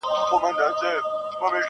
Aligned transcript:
نجلۍ 0.03 0.11
ګلسوم 0.11 0.41
له 0.45 0.51
درد 0.57 0.75
سره 0.79 0.99
مخ, 1.41 1.53